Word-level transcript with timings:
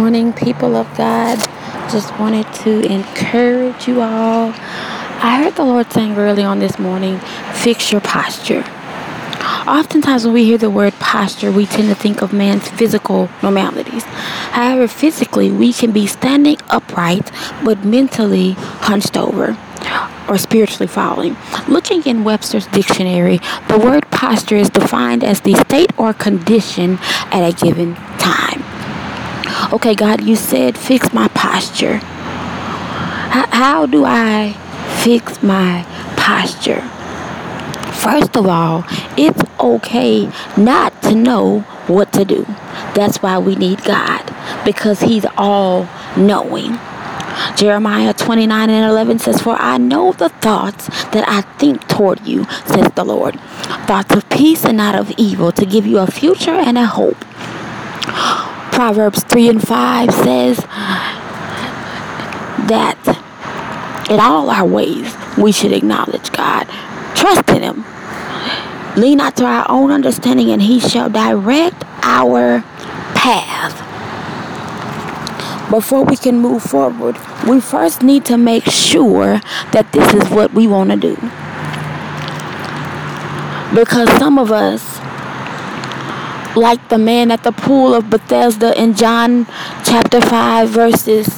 morning, 0.00 0.32
people 0.32 0.76
of 0.76 0.86
God. 0.96 1.38
Just 1.92 2.18
wanted 2.18 2.50
to 2.64 2.80
encourage 2.90 3.86
you 3.86 4.00
all. 4.00 4.48
I 5.22 5.42
heard 5.44 5.56
the 5.56 5.62
Lord 5.62 5.92
saying 5.92 6.16
early 6.16 6.42
on 6.42 6.58
this 6.58 6.78
morning, 6.78 7.18
fix 7.52 7.92
your 7.92 8.00
posture. 8.00 8.64
Oftentimes, 9.68 10.24
when 10.24 10.32
we 10.32 10.44
hear 10.46 10.56
the 10.56 10.70
word 10.70 10.94
posture, 10.94 11.52
we 11.52 11.66
tend 11.66 11.90
to 11.90 11.94
think 11.94 12.22
of 12.22 12.32
man's 12.32 12.66
physical 12.66 13.28
normalities. 13.42 14.04
However, 14.56 14.88
physically, 14.88 15.50
we 15.50 15.70
can 15.70 15.92
be 15.92 16.06
standing 16.06 16.56
upright, 16.70 17.30
but 17.62 17.84
mentally 17.84 18.52
hunched 18.88 19.18
over 19.18 19.58
or 20.30 20.38
spiritually 20.38 20.86
falling. 20.86 21.36
Looking 21.68 22.02
in 22.04 22.24
Webster's 22.24 22.66
dictionary, 22.68 23.38
the 23.68 23.78
word 23.78 24.10
posture 24.10 24.56
is 24.56 24.70
defined 24.70 25.22
as 25.22 25.42
the 25.42 25.56
state 25.56 25.90
or 25.98 26.14
condition 26.14 26.98
at 27.30 27.46
a 27.46 27.52
given 27.52 27.96
time. 28.16 28.69
Okay, 29.72 29.94
God, 29.94 30.24
you 30.24 30.34
said 30.34 30.76
fix 30.76 31.12
my 31.12 31.28
posture. 31.28 31.98
How, 31.98 33.46
how 33.50 33.86
do 33.86 34.04
I 34.04 34.52
fix 35.04 35.40
my 35.44 35.84
posture? 36.16 36.80
First 37.94 38.36
of 38.36 38.48
all, 38.48 38.84
it's 39.16 39.40
okay 39.60 40.28
not 40.56 41.00
to 41.02 41.14
know 41.14 41.60
what 41.86 42.12
to 42.14 42.24
do. 42.24 42.46
That's 42.96 43.18
why 43.22 43.38
we 43.38 43.54
need 43.54 43.84
God 43.84 44.34
because 44.64 45.02
He's 45.02 45.24
all 45.38 45.88
knowing. 46.16 46.76
Jeremiah 47.56 48.12
29 48.12 48.70
and 48.70 48.90
11 48.90 49.20
says, 49.20 49.40
For 49.40 49.54
I 49.54 49.78
know 49.78 50.10
the 50.10 50.30
thoughts 50.30 50.88
that 51.10 51.24
I 51.28 51.42
think 51.58 51.86
toward 51.86 52.26
you, 52.26 52.44
says 52.66 52.90
the 52.96 53.04
Lord. 53.04 53.38
Thoughts 53.86 54.16
of 54.16 54.28
peace 54.30 54.64
and 54.64 54.78
not 54.78 54.96
of 54.96 55.12
evil, 55.16 55.52
to 55.52 55.64
give 55.64 55.86
you 55.86 55.98
a 55.98 56.08
future 56.08 56.50
and 56.50 56.76
a 56.76 56.86
hope. 56.86 57.24
Proverbs 58.80 59.22
3 59.24 59.48
and 59.50 59.60
5 59.68 60.10
says 60.10 60.56
that 62.66 62.96
in 64.08 64.18
all 64.18 64.48
our 64.48 64.66
ways 64.66 65.14
we 65.36 65.52
should 65.52 65.70
acknowledge 65.70 66.32
God, 66.32 66.64
trust 67.14 67.46
in 67.50 67.60
Him, 67.60 67.84
lean 68.96 69.18
not 69.18 69.36
to 69.36 69.44
our 69.44 69.66
own 69.68 69.90
understanding, 69.90 70.50
and 70.50 70.62
He 70.62 70.80
shall 70.80 71.10
direct 71.10 71.84
our 72.00 72.62
path. 73.14 73.76
Before 75.70 76.02
we 76.06 76.16
can 76.16 76.38
move 76.38 76.62
forward, 76.62 77.18
we 77.46 77.60
first 77.60 78.02
need 78.02 78.24
to 78.24 78.38
make 78.38 78.64
sure 78.64 79.42
that 79.72 79.92
this 79.92 80.14
is 80.14 80.30
what 80.30 80.54
we 80.54 80.66
want 80.66 80.88
to 80.88 80.96
do. 80.96 81.16
Because 83.78 84.08
some 84.18 84.38
of 84.38 84.50
us 84.50 84.99
like 86.56 86.88
the 86.88 86.98
man 86.98 87.30
at 87.30 87.42
the 87.42 87.52
pool 87.52 87.94
of 87.94 88.10
Bethesda 88.10 88.78
in 88.80 88.94
John 88.94 89.46
chapter 89.84 90.20
5, 90.20 90.68
verses 90.68 91.28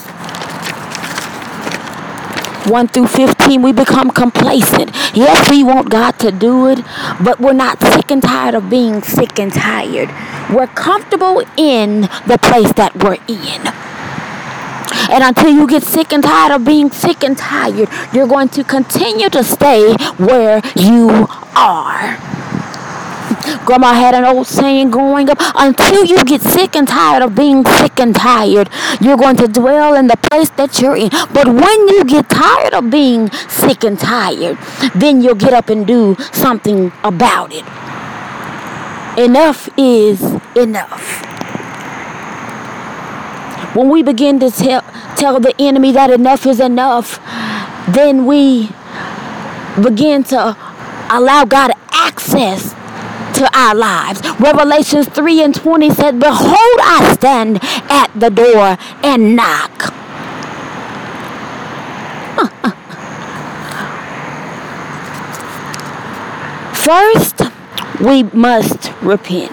1 2.66 2.88
through 2.88 3.08
15, 3.08 3.60
we 3.60 3.72
become 3.72 4.10
complacent. 4.10 4.90
Yes, 5.14 5.50
we 5.50 5.64
want 5.64 5.90
God 5.90 6.18
to 6.20 6.30
do 6.30 6.68
it, 6.68 6.78
but 7.22 7.40
we're 7.40 7.52
not 7.52 7.80
sick 7.80 8.10
and 8.10 8.22
tired 8.22 8.54
of 8.54 8.70
being 8.70 9.02
sick 9.02 9.38
and 9.38 9.52
tired. 9.52 10.08
We're 10.54 10.68
comfortable 10.68 11.40
in 11.56 12.02
the 12.26 12.38
place 12.40 12.72
that 12.74 12.94
we're 12.96 13.18
in. 13.26 13.72
And 15.10 15.24
until 15.24 15.50
you 15.50 15.66
get 15.66 15.82
sick 15.82 16.12
and 16.12 16.22
tired 16.22 16.52
of 16.52 16.64
being 16.64 16.90
sick 16.90 17.24
and 17.24 17.36
tired, 17.36 17.88
you're 18.12 18.28
going 18.28 18.48
to 18.50 18.62
continue 18.62 19.28
to 19.30 19.42
stay 19.42 19.94
where 20.16 20.62
you 20.76 21.26
are. 21.56 22.41
Grandma 23.64 23.92
had 23.92 24.14
an 24.14 24.24
old 24.24 24.46
saying 24.46 24.90
growing 24.90 25.28
up 25.30 25.38
until 25.56 26.04
you 26.04 26.22
get 26.24 26.42
sick 26.42 26.76
and 26.76 26.86
tired 26.86 27.22
of 27.22 27.34
being 27.34 27.64
sick 27.64 28.00
and 28.00 28.14
tired, 28.14 28.68
you're 29.00 29.16
going 29.16 29.36
to 29.36 29.48
dwell 29.48 29.94
in 29.94 30.06
the 30.06 30.16
place 30.16 30.50
that 30.50 30.80
you're 30.80 30.96
in. 30.96 31.10
But 31.32 31.48
when 31.48 31.88
you 31.88 32.04
get 32.04 32.28
tired 32.28 32.74
of 32.74 32.90
being 32.90 33.30
sick 33.48 33.84
and 33.84 33.98
tired, 33.98 34.58
then 34.94 35.22
you'll 35.22 35.34
get 35.34 35.52
up 35.52 35.68
and 35.68 35.86
do 35.86 36.16
something 36.32 36.92
about 37.04 37.52
it. 37.52 37.64
Enough 39.18 39.68
is 39.76 40.22
enough. 40.56 41.22
When 43.74 43.88
we 43.88 44.02
begin 44.02 44.38
to 44.40 44.50
tell, 44.50 44.82
tell 45.16 45.40
the 45.40 45.54
enemy 45.58 45.92
that 45.92 46.10
enough 46.10 46.46
is 46.46 46.60
enough, 46.60 47.18
then 47.88 48.26
we 48.26 48.70
begin 49.82 50.24
to 50.24 50.56
allow 51.10 51.44
God 51.44 51.72
access 51.90 52.74
to 53.42 53.50
our 53.58 53.74
lives. 53.74 54.22
Revelations 54.38 55.08
3 55.08 55.42
and 55.42 55.52
20 55.54 55.90
said, 55.90 56.20
Behold, 56.20 56.78
I 56.80 57.12
stand 57.14 57.58
at 57.90 58.12
the 58.14 58.30
door 58.30 58.78
and 59.02 59.34
knock. 59.34 59.92
First, 66.76 67.42
we 68.00 68.22
must 68.22 68.92
repent. 69.02 69.50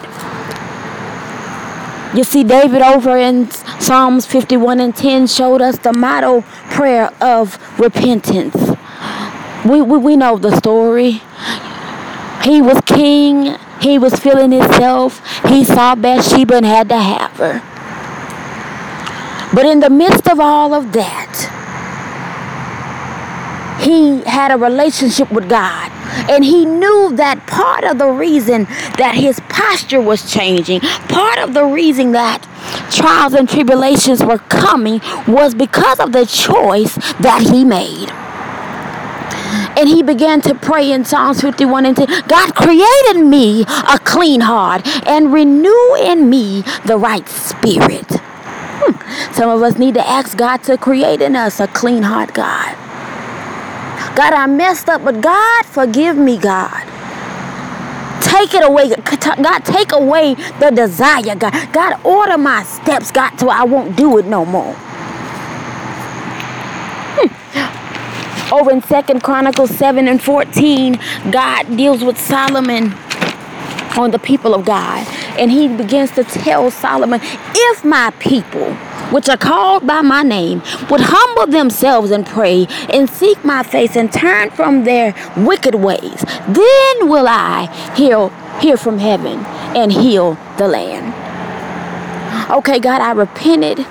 You 2.15 2.23
see, 2.23 2.43
David 2.43 2.83
over 2.83 3.17
in 3.17 3.49
Psalms 3.79 4.27
51 4.27 4.79
and 4.79 4.95
10 4.95 5.25
showed 5.27 5.61
us 5.61 5.77
the 5.79 5.93
motto 5.93 6.41
prayer 6.71 7.11
of 7.21 7.57
repentance. 7.79 8.55
We, 9.65 9.81
we, 9.81 9.97
we 9.97 10.15
know 10.15 10.37
the 10.37 10.55
story. 10.57 11.21
He 12.43 12.61
was 12.61 12.79
king 12.85 13.57
he 13.81 13.97
was 13.97 14.13
feeling 14.15 14.51
himself. 14.51 15.21
He 15.45 15.63
saw 15.63 15.95
Bathsheba 15.95 16.55
and 16.55 16.65
had 16.65 16.89
to 16.89 16.97
have 16.97 17.31
her. 17.37 17.61
But 19.53 19.65
in 19.65 19.79
the 19.79 19.89
midst 19.89 20.27
of 20.29 20.39
all 20.39 20.73
of 20.73 20.91
that, 20.93 21.55
he 23.81 24.21
had 24.23 24.51
a 24.51 24.57
relationship 24.57 25.31
with 25.31 25.49
God. 25.49 25.91
And 26.29 26.43
he 26.43 26.65
knew 26.65 27.15
that 27.15 27.45
part 27.47 27.83
of 27.83 27.97
the 27.97 28.09
reason 28.09 28.65
that 28.97 29.15
his 29.15 29.39
posture 29.41 30.01
was 30.01 30.29
changing, 30.31 30.81
part 30.81 31.39
of 31.39 31.53
the 31.53 31.65
reason 31.65 32.11
that 32.11 32.43
trials 32.91 33.33
and 33.33 33.47
tribulations 33.47 34.23
were 34.23 34.39
coming 34.39 35.01
was 35.27 35.55
because 35.55 35.99
of 35.99 36.11
the 36.11 36.25
choice 36.25 36.95
that 37.19 37.47
he 37.51 37.63
made. 37.63 38.11
And 39.77 39.87
he 39.87 40.03
began 40.03 40.41
to 40.41 40.55
pray 40.55 40.91
in 40.91 41.05
Psalms 41.05 41.41
51 41.41 41.85
and 41.85 41.97
10 41.97 42.07
God 42.27 42.55
created 42.55 43.25
me 43.25 43.63
a 43.63 43.99
clean 43.99 44.41
heart 44.41 44.85
and 45.07 45.33
renew 45.33 45.95
in 45.95 46.29
me 46.29 46.63
the 46.85 46.97
right 46.97 47.27
spirit. 47.27 48.05
Hmm. 48.11 49.33
Some 49.33 49.49
of 49.49 49.61
us 49.61 49.77
need 49.77 49.93
to 49.95 50.07
ask 50.07 50.37
God 50.37 50.63
to 50.63 50.77
create 50.77 51.21
in 51.21 51.35
us 51.35 51.59
a 51.59 51.67
clean 51.67 52.03
heart, 52.03 52.33
God. 52.33 52.75
God, 54.15 54.33
I 54.33 54.47
messed 54.47 54.89
up, 54.89 55.03
but 55.03 55.21
God, 55.21 55.65
forgive 55.65 56.17
me, 56.17 56.37
God. 56.37 56.85
Take 58.21 58.53
it 58.53 58.63
away. 58.63 58.89
God, 58.89 59.59
take 59.59 59.91
away 59.91 60.35
the 60.59 60.71
desire, 60.71 61.35
God. 61.35 61.53
God, 61.73 62.05
order 62.05 62.37
my 62.37 62.63
steps, 62.63 63.11
God, 63.11 63.39
so 63.39 63.49
I 63.49 63.63
won't 63.63 63.95
do 63.95 64.17
it 64.17 64.25
no 64.25 64.45
more. 64.45 64.75
Over 68.51 68.71
in 68.71 68.81
second 68.81 69.21
chronicles 69.21 69.69
7 69.71 70.07
and 70.07 70.21
14 70.21 70.99
god 71.31 71.77
deals 71.77 72.03
with 72.03 72.19
solomon 72.19 72.93
on 73.97 74.11
the 74.11 74.19
people 74.19 74.53
of 74.53 74.65
god. 74.65 75.05
And 75.37 75.51
he 75.51 75.67
begins 75.67 76.11
to 76.11 76.23
tell 76.23 76.71
solomon 76.71 77.19
if 77.23 77.85
my 77.85 78.11
people 78.19 78.73
which 79.11 79.27
are 79.27 79.37
called 79.37 79.87
by 79.87 80.01
my 80.01 80.21
name 80.21 80.61
would 80.89 81.01
humble 81.01 81.47
themselves 81.47 82.11
and 82.11 82.25
pray 82.25 82.67
and 82.89 83.09
seek 83.09 83.43
my 83.43 83.63
face 83.63 83.95
and 83.95 84.11
turn 84.11 84.51
from 84.51 84.83
their 84.83 85.15
wicked 85.35 85.75
ways 85.75 86.23
then 86.47 87.09
will 87.09 87.27
i 87.27 87.67
heal, 87.95 88.29
hear 88.59 88.77
from 88.77 88.99
heaven 88.99 89.39
and 89.75 89.91
heal 89.91 90.37
the 90.57 90.67
land. 90.67 91.13
Okay 92.51 92.79
god 92.79 93.01
i 93.01 93.11
repented 93.11 93.85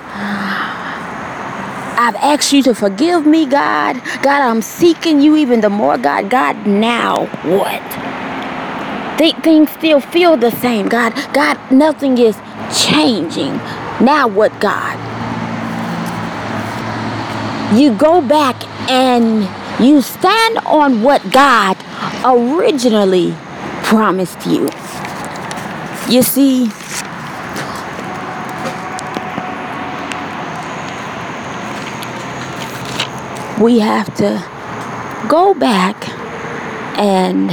I've 2.01 2.15
asked 2.15 2.53
you 2.53 2.63
to 2.63 2.73
forgive 2.73 3.25
me, 3.25 3.45
God. 3.45 4.01
God, 4.23 4.41
I'm 4.41 4.61
seeking 4.61 5.19
you 5.19 5.35
even 5.35 5.59
the 5.59 5.69
more, 5.69 5.97
God. 5.97 6.29
God, 6.29 6.65
now 6.65 7.25
what? 7.43 7.83
Th- 9.19 9.35
things 9.43 9.69
still 9.71 9.99
feel 9.99 10.37
the 10.37 10.49
same, 10.49 10.87
God. 10.87 11.13
God, 11.33 11.59
nothing 11.69 12.17
is 12.17 12.37
changing. 12.73 13.51
Now 13.99 14.29
what, 14.29 14.57
God? 14.61 14.95
You 17.77 17.93
go 17.93 18.21
back 18.21 18.55
and 18.89 19.43
you 19.85 20.01
stand 20.01 20.59
on 20.59 21.01
what 21.03 21.21
God 21.33 21.75
originally 22.23 23.35
promised 23.83 24.45
you. 24.45 24.69
You 26.07 26.23
see, 26.23 26.71
we 33.59 33.79
have 33.79 34.13
to 34.15 34.41
go 35.27 35.53
back 35.53 36.07
and 36.97 37.51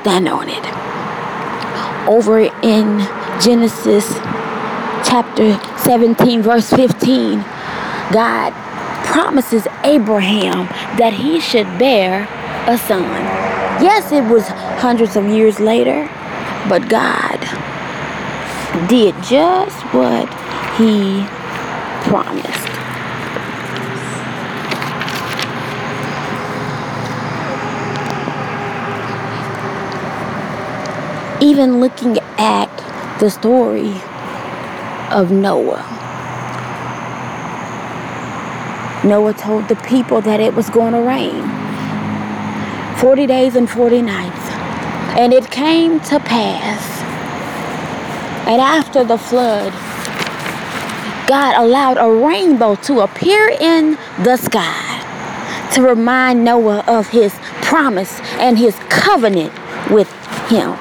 stand 0.00 0.28
on 0.28 0.48
it. 0.48 2.08
Over 2.08 2.40
in 2.40 2.98
Genesis 3.40 4.08
chapter 5.06 5.58
17, 5.78 6.42
verse 6.42 6.70
15, 6.70 7.40
God 8.12 8.52
promises 9.04 9.66
Abraham 9.84 10.66
that 10.96 11.12
he 11.12 11.38
should 11.38 11.66
bear 11.78 12.22
a 12.66 12.78
son. 12.78 13.02
Yes, 13.82 14.10
it 14.10 14.24
was 14.24 14.46
hundreds 14.80 15.16
of 15.16 15.26
years 15.26 15.60
later, 15.60 16.08
but 16.68 16.88
God 16.88 17.38
did 18.88 19.14
just 19.22 19.76
what 19.92 20.28
he 20.76 21.26
promised. 22.08 22.81
Even 31.42 31.80
looking 31.80 32.18
at 32.38 32.70
the 33.18 33.28
story 33.28 33.90
of 35.10 35.32
Noah. 35.32 35.82
Noah 39.04 39.34
told 39.34 39.66
the 39.66 39.74
people 39.74 40.20
that 40.20 40.38
it 40.38 40.54
was 40.54 40.70
going 40.70 40.92
to 40.92 41.00
rain 41.00 41.42
40 43.00 43.26
days 43.26 43.56
and 43.56 43.68
40 43.68 44.02
nights. 44.02 44.38
And 45.18 45.32
it 45.32 45.50
came 45.50 45.98
to 46.02 46.20
pass. 46.20 47.02
And 48.46 48.60
after 48.60 49.02
the 49.02 49.18
flood, 49.18 49.72
God 51.26 51.56
allowed 51.56 51.96
a 51.98 52.08
rainbow 52.08 52.76
to 52.86 53.00
appear 53.00 53.48
in 53.48 53.98
the 54.22 54.36
sky 54.36 55.70
to 55.74 55.82
remind 55.82 56.44
Noah 56.44 56.84
of 56.86 57.08
his 57.08 57.34
promise 57.62 58.20
and 58.38 58.56
his 58.56 58.76
covenant 58.88 59.52
with 59.90 60.08
him. 60.48 60.78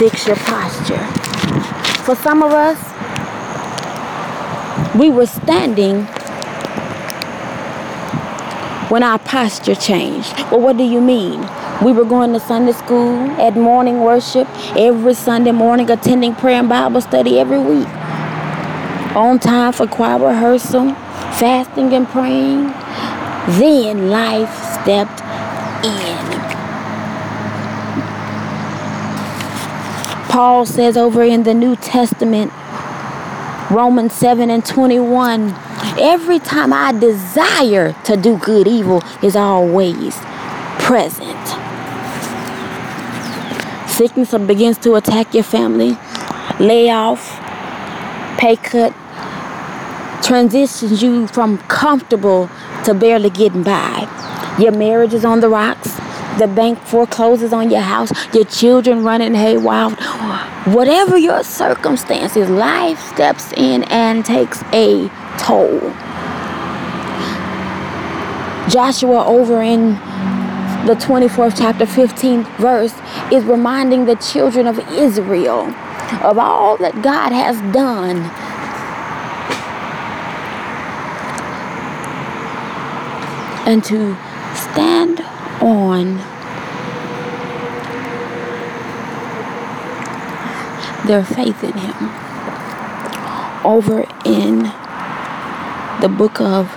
Fix 0.00 0.26
your 0.26 0.36
posture. 0.36 1.06
For 2.04 2.14
some 2.14 2.42
of 2.42 2.52
us, 2.52 2.78
we 4.98 5.10
were 5.10 5.26
standing 5.26 6.06
when 8.88 9.02
our 9.02 9.18
posture 9.18 9.74
changed. 9.74 10.32
Well, 10.50 10.62
what 10.62 10.78
do 10.78 10.84
you 10.84 11.02
mean? 11.02 11.46
We 11.84 11.92
were 11.92 12.06
going 12.06 12.32
to 12.32 12.40
Sunday 12.40 12.72
school 12.72 13.30
at 13.32 13.58
morning 13.58 14.00
worship 14.00 14.48
every 14.74 15.12
Sunday 15.12 15.52
morning, 15.52 15.90
attending 15.90 16.34
prayer 16.34 16.60
and 16.60 16.68
Bible 16.70 17.02
study 17.02 17.38
every 17.38 17.58
week. 17.58 17.88
On 19.14 19.38
time 19.38 19.74
for 19.74 19.86
choir 19.86 20.18
rehearsal, 20.18 20.94
fasting 21.36 21.92
and 21.92 22.08
praying. 22.08 22.68
Then 23.60 24.08
life 24.08 24.48
stepped 24.80 25.20
in. 25.84 26.39
Paul 30.30 30.64
says 30.64 30.96
over 30.96 31.24
in 31.24 31.42
the 31.42 31.52
New 31.52 31.74
Testament, 31.74 32.52
Romans 33.68 34.12
7 34.12 34.48
and 34.48 34.64
21, 34.64 35.52
every 35.98 36.38
time 36.38 36.72
I 36.72 36.92
desire 36.92 37.94
to 38.04 38.16
do 38.16 38.38
good, 38.38 38.68
evil 38.68 39.02
is 39.24 39.34
always 39.34 40.16
present. 40.78 41.36
Sickness 43.90 44.30
begins 44.46 44.78
to 44.78 44.94
attack 44.94 45.34
your 45.34 45.42
family, 45.42 45.98
layoff, 46.60 47.28
pay 48.38 48.54
cut, 48.54 48.94
transitions 50.22 51.02
you 51.02 51.26
from 51.26 51.58
comfortable 51.66 52.48
to 52.84 52.94
barely 52.94 53.30
getting 53.30 53.64
by. 53.64 54.06
Your 54.60 54.70
marriage 54.70 55.12
is 55.12 55.24
on 55.24 55.40
the 55.40 55.48
rocks 55.48 55.99
the 56.38 56.46
bank 56.46 56.78
forecloses 56.80 57.52
on 57.52 57.70
your 57.70 57.80
house, 57.80 58.12
your 58.34 58.44
children 58.44 59.02
running 59.02 59.34
haywire, 59.34 59.90
whatever 60.74 61.18
your 61.18 61.42
circumstances, 61.42 62.48
life 62.48 63.00
steps 63.00 63.52
in 63.52 63.84
and 63.84 64.24
takes 64.24 64.62
a 64.72 65.08
toll. 65.38 65.80
Joshua 68.68 69.26
over 69.26 69.62
in 69.62 69.94
the 70.86 70.94
24th 70.94 71.58
chapter 71.58 71.84
15th 71.84 72.56
verse 72.58 72.94
is 73.32 73.44
reminding 73.44 74.06
the 74.06 74.14
children 74.16 74.66
of 74.66 74.78
Israel 74.90 75.66
of 76.22 76.38
all 76.38 76.76
that 76.78 77.02
God 77.02 77.32
has 77.32 77.56
done 77.72 78.18
and 83.66 83.84
to 83.84 84.16
stand 84.54 85.20
on 85.60 86.16
their 91.06 91.24
faith 91.24 91.62
in 91.62 91.72
Him. 91.72 92.10
Over 93.64 94.06
in 94.24 94.72
the 96.00 96.08
book 96.08 96.40
of 96.40 96.74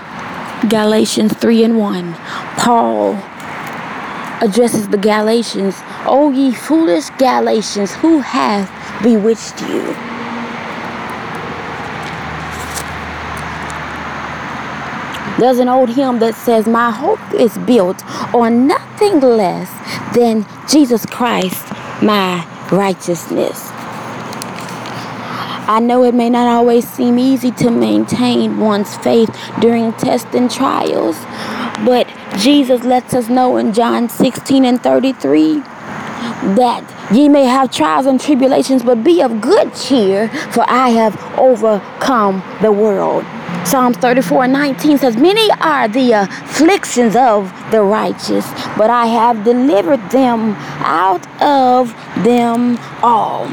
Galatians 0.69 1.33
3 1.33 1.63
and 1.63 1.77
1, 1.77 2.13
Paul 2.57 3.13
addresses 4.41 4.89
the 4.89 4.97
Galatians, 4.97 5.75
O 6.06 6.31
ye 6.31 6.51
foolish 6.53 7.09
Galatians, 7.12 7.94
who 7.95 8.19
hath 8.19 8.69
bewitched 9.01 9.62
you? 9.62 10.12
There's 15.39 15.57
an 15.57 15.68
old 15.68 15.89
hymn 15.89 16.19
that 16.19 16.35
says, 16.35 16.68
My 16.68 16.91
hope 16.91 17.33
is 17.33 17.57
built 17.59 18.06
on 18.35 18.68
nothing 18.68 19.19
less 19.19 19.69
than 20.15 20.45
Jesus 20.69 21.06
Christ, 21.07 21.71
my 22.03 22.45
righteousness. 22.71 23.69
I 25.65 25.80
know 25.80 26.03
it 26.03 26.13
may 26.13 26.30
not 26.30 26.47
always 26.47 26.88
seem 26.88 27.18
easy 27.18 27.50
to 27.51 27.71
maintain 27.71 28.59
one's 28.59 28.95
faith 28.97 29.30
during 29.59 29.94
tests 29.94 30.35
and 30.35 30.51
trials, 30.51 31.18
but 31.85 32.06
Jesus 32.38 32.83
lets 32.83 33.13
us 33.13 33.27
know 33.27 33.57
in 33.57 33.74
John 33.74 34.09
16 34.09 34.65
and 34.65 34.83
33 34.83 35.59
that 36.56 37.09
ye 37.13 37.27
may 37.27 37.45
have 37.45 37.71
trials 37.71 38.06
and 38.06 38.19
tribulations, 38.19 38.83
but 38.83 39.03
be 39.03 39.21
of 39.21 39.41
good 39.41 39.74
cheer, 39.74 40.27
for 40.51 40.63
I 40.68 40.89
have 40.89 41.15
overcome 41.39 42.44
the 42.62 42.71
world. 42.71 43.24
Psalms 43.65 43.98
34 43.98 44.44
and 44.44 44.54
19 44.54 44.98
says, 44.98 45.15
Many 45.18 45.50
are 45.62 45.88
the 45.88 46.12
afflictions 46.12 47.15
of 47.15 47.51
the 47.71 47.81
righteous, 47.81 48.45
but 48.77 48.89
I 48.89 49.06
have 49.07 49.44
delivered 49.44 50.01
them 50.12 50.56
out 50.81 51.25
of 51.42 51.94
them 52.24 52.77
all. 53.01 53.48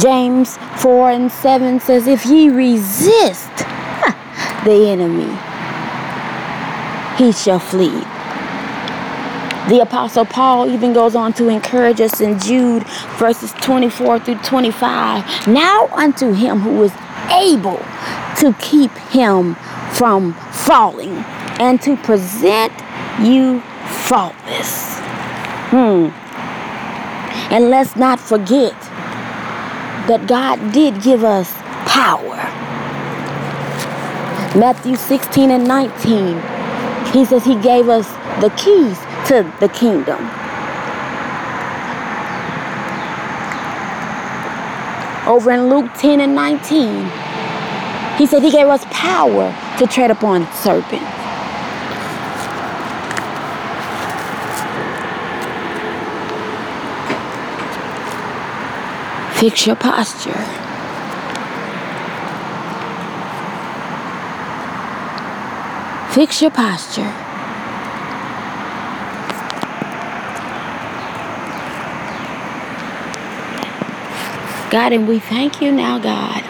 James 0.00 0.56
4 0.76 1.10
and 1.10 1.30
7 1.30 1.80
says, 1.80 2.06
If 2.06 2.24
ye 2.24 2.48
resist 2.48 3.54
the 4.64 4.88
enemy, 4.88 5.36
he 7.18 7.32
shall 7.32 7.58
flee. 7.58 8.04
The 9.68 9.80
Apostle 9.82 10.24
Paul 10.24 10.70
even 10.70 10.94
goes 10.94 11.14
on 11.14 11.34
to 11.34 11.48
encourage 11.48 12.00
us 12.00 12.22
in 12.22 12.38
Jude 12.38 12.84
verses 13.18 13.52
24 13.60 14.20
through 14.20 14.36
25. 14.36 15.46
Now 15.46 15.88
unto 15.92 16.32
him 16.32 16.60
who 16.60 16.82
is 16.84 16.92
able 17.30 17.84
to 18.38 18.52
keep 18.60 18.92
him 19.10 19.54
from 19.92 20.34
falling 20.52 21.16
and 21.60 21.80
to 21.82 21.96
present 21.96 22.72
you 23.20 23.60
faultless. 24.06 24.98
Hmm. 25.70 26.10
And 27.52 27.70
let's 27.70 27.96
not 27.96 28.20
forget 28.20 28.72
that 30.08 30.26
God 30.26 30.72
did 30.72 31.02
give 31.02 31.24
us 31.24 31.52
power. 31.86 32.36
Matthew 34.58 34.96
16 34.96 35.50
and 35.50 35.66
19, 35.66 37.12
he 37.12 37.24
says 37.24 37.44
he 37.44 37.56
gave 37.60 37.88
us 37.88 38.08
the 38.40 38.50
keys 38.50 38.98
to 39.28 39.52
the 39.60 39.68
kingdom. 39.68 40.18
Over 45.26 45.50
in 45.50 45.68
Luke 45.68 45.90
10 45.94 46.20
and 46.20 46.34
19, 46.34 47.27
he 48.18 48.26
said 48.26 48.42
he 48.42 48.50
gave 48.50 48.66
us 48.66 48.84
power 48.90 49.54
to 49.78 49.86
tread 49.86 50.10
upon 50.10 50.52
serpents. 50.52 51.06
Fix 59.38 59.68
your 59.68 59.76
posture. 59.76 60.44
Fix 66.12 66.42
your 66.42 66.50
posture. 66.50 67.14
God, 74.72 74.92
and 74.92 75.06
we 75.06 75.20
thank 75.20 75.62
you 75.62 75.70
now, 75.70 76.00
God. 76.00 76.47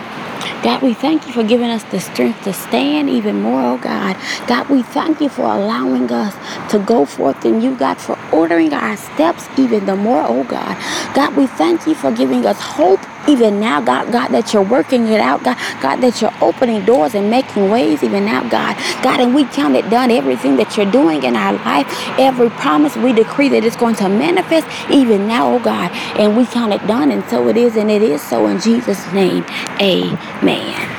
God, 0.68 0.82
we 0.82 0.92
thank 0.92 1.26
you 1.26 1.32
for 1.32 1.42
giving 1.42 1.70
us 1.70 1.82
the 1.84 1.98
strength 1.98 2.44
to 2.44 2.52
stand 2.52 3.08
even 3.08 3.40
more, 3.40 3.62
oh 3.62 3.78
God. 3.78 4.18
God, 4.46 4.68
we 4.68 4.82
thank 4.82 5.18
you 5.18 5.30
for 5.30 5.44
allowing 5.44 6.12
us 6.12 6.34
to 6.70 6.78
go 6.78 7.06
forth 7.06 7.42
in 7.46 7.62
you, 7.62 7.74
God, 7.74 7.94
for 7.94 8.18
ordering 8.34 8.74
our 8.74 8.98
steps 8.98 9.48
even 9.56 9.86
the 9.86 9.96
more, 9.96 10.22
oh 10.26 10.44
God. 10.44 10.76
God, 11.14 11.34
we 11.36 11.46
thank 11.46 11.86
you 11.86 11.94
for 11.94 12.12
giving 12.12 12.44
us 12.44 12.60
hope 12.60 13.00
even 13.28 13.60
now, 13.60 13.80
God, 13.80 14.10
God, 14.10 14.28
that 14.28 14.52
you're 14.52 14.62
working 14.62 15.06
it 15.08 15.20
out, 15.20 15.44
God, 15.44 15.56
God, 15.80 15.96
that 15.96 16.20
you're 16.20 16.34
opening 16.40 16.84
doors 16.84 17.14
and 17.14 17.30
making 17.30 17.70
ways 17.70 18.02
even 18.02 18.24
now, 18.24 18.48
God, 18.48 18.76
God, 19.02 19.20
and 19.20 19.34
we 19.34 19.44
count 19.44 19.76
it 19.76 19.88
done, 19.90 20.10
everything 20.10 20.56
that 20.56 20.76
you're 20.76 20.90
doing 20.90 21.22
in 21.22 21.36
our 21.36 21.52
life, 21.52 21.86
every 22.18 22.50
promise 22.50 22.96
we 22.96 23.12
decree 23.12 23.48
that 23.50 23.64
it's 23.64 23.76
going 23.76 23.94
to 23.96 24.08
manifest 24.08 24.66
even 24.90 25.28
now, 25.28 25.54
oh 25.54 25.58
God, 25.60 25.90
and 26.18 26.36
we 26.36 26.46
count 26.46 26.72
it 26.72 26.84
done, 26.86 27.10
and 27.10 27.24
so 27.28 27.48
it 27.48 27.56
is, 27.56 27.76
and 27.76 27.90
it 27.90 28.02
is 28.02 28.22
so 28.22 28.46
in 28.46 28.60
Jesus' 28.60 29.12
name, 29.12 29.44
amen. 29.80 30.97